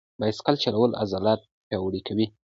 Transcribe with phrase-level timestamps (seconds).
[0.19, 2.25] بایسکل چلول عضلات پیاوړي کوي.